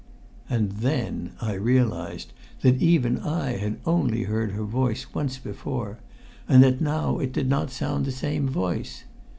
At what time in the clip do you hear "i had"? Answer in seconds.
3.19-3.77